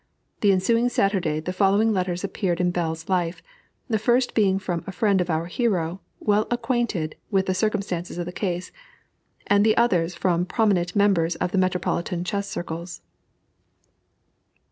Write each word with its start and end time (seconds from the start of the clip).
The 0.39 0.51
ensuing 0.51 0.89
Saturday 0.89 1.39
the 1.39 1.53
following 1.53 1.93
letters 1.93 2.23
appeared 2.23 2.59
in 2.59 2.71
Bell's 2.71 3.07
Life, 3.07 3.43
the 3.87 3.99
first 3.99 4.33
being 4.33 4.57
from 4.57 4.83
a 4.87 4.91
friend 4.91 5.21
of 5.21 5.29
our 5.29 5.45
hero, 5.45 6.01
well 6.19 6.47
acquainted 6.49 7.15
with 7.29 7.45
the 7.45 7.53
circumstances 7.53 8.17
of 8.17 8.25
the 8.25 8.31
case; 8.31 8.71
and 9.45 9.63
the 9.63 9.77
others 9.77 10.15
from 10.15 10.47
prominent 10.47 10.95
members 10.95 11.35
of 11.35 11.51
the 11.51 11.59
metropolitan 11.59 12.23
chess 12.23 12.49
circles. 12.49 13.03